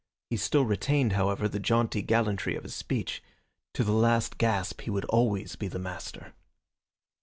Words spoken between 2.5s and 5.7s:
of his speech. To the last gasp he would always be